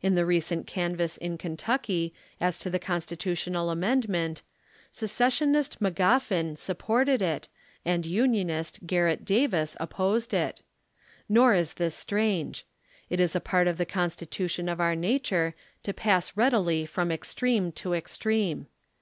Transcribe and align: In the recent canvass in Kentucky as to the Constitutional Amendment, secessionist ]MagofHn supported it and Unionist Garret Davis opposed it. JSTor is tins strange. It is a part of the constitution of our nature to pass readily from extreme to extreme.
In 0.00 0.14
the 0.14 0.24
recent 0.24 0.66
canvass 0.66 1.18
in 1.18 1.36
Kentucky 1.36 2.14
as 2.40 2.58
to 2.60 2.70
the 2.70 2.78
Constitutional 2.78 3.68
Amendment, 3.68 4.40
secessionist 4.90 5.78
]MagofHn 5.78 6.56
supported 6.56 7.20
it 7.20 7.48
and 7.84 8.06
Unionist 8.06 8.86
Garret 8.86 9.26
Davis 9.26 9.76
opposed 9.78 10.32
it. 10.32 10.62
JSTor 11.30 11.58
is 11.58 11.74
tins 11.74 11.92
strange. 11.92 12.64
It 13.10 13.20
is 13.20 13.36
a 13.36 13.40
part 13.44 13.68
of 13.68 13.76
the 13.76 13.84
constitution 13.84 14.70
of 14.70 14.80
our 14.80 14.96
nature 14.96 15.52
to 15.82 15.92
pass 15.92 16.34
readily 16.34 16.86
from 16.86 17.12
extreme 17.12 17.70
to 17.72 17.92
extreme. 17.92 18.68